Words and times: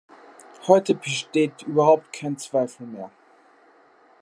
Heute 0.65 0.95
besteht 0.95 1.61
überhaupt 1.61 2.11
kein 2.11 2.35
Zweifel 2.35 2.87
mehr. 2.87 3.11